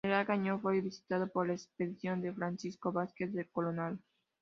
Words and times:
El 0.03 0.09
Gran 0.09 0.25
Cañón 0.25 0.59
fue 0.61 0.81
visitado 0.81 1.27
por 1.31 1.45
la 1.45 1.53
expedición 1.53 2.21
de 2.23 2.33
Francisco 2.33 2.91
Vázquez 2.91 3.31
de 3.33 3.47
Coronado. 3.47 3.99